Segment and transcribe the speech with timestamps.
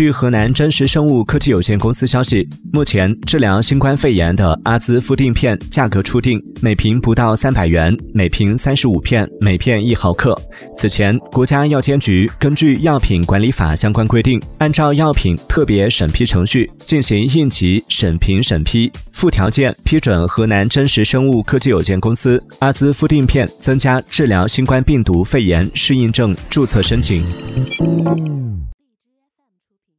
[0.00, 10.34] 据河南真实生物科技有限公司消息，目前治疗新冠肺炎的阿兹夫定片价格初定，每瓶不到三百元，每瓶三十五片，每片一毫克。
[10.74, 27.22] 此前，国家药监局根据《药品管理法》相关规定，按照药品特别审批程序进行应急审评审批，附条件批准河南真实生物科技有限公司阿兹夫定片增加治疗新冠病毒肺炎适应症注册申请。
[29.70, 29.94] 出品。